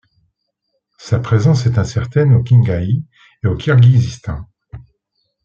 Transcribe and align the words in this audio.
Sa 0.97 1.19
présence 1.19 1.67
est 1.67 1.77
incertaine 1.77 2.33
au 2.33 2.41
Qinghai 2.41 3.03
et 3.43 3.47
au 3.47 3.55
Kirghizistan. 3.55 4.43